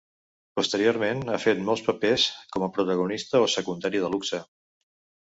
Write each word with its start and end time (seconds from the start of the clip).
Posteriorment 0.59 1.19
ha 1.33 1.35
fet 1.43 1.61
molts 1.67 1.83
papers 1.89 2.25
com 2.55 2.65
protagonista 2.79 3.43
o 3.45 3.51
secundari 3.57 4.03
de 4.07 4.11
luxe. 4.15 4.41